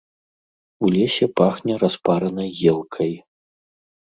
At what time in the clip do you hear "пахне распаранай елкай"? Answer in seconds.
1.41-3.13